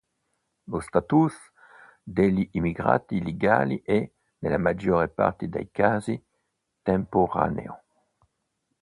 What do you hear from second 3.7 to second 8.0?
è, nella maggior parte dei casi, temporaneo.